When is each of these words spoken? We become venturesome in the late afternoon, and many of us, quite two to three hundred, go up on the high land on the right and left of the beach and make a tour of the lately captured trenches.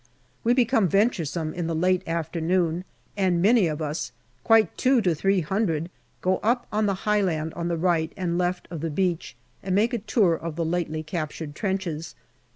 We 0.43 0.55
become 0.55 0.87
venturesome 0.87 1.53
in 1.53 1.67
the 1.67 1.75
late 1.75 2.01
afternoon, 2.07 2.85
and 3.15 3.39
many 3.39 3.67
of 3.67 3.83
us, 3.83 4.11
quite 4.43 4.75
two 4.75 4.99
to 4.99 5.13
three 5.13 5.41
hundred, 5.41 5.91
go 6.23 6.37
up 6.37 6.65
on 6.71 6.87
the 6.87 6.95
high 7.05 7.21
land 7.21 7.53
on 7.53 7.67
the 7.67 7.77
right 7.77 8.11
and 8.17 8.35
left 8.35 8.67
of 8.71 8.81
the 8.81 8.89
beach 8.89 9.35
and 9.61 9.75
make 9.75 9.93
a 9.93 9.99
tour 9.99 10.33
of 10.33 10.55
the 10.55 10.65
lately 10.65 11.03
captured 11.03 11.53
trenches. 11.53 12.15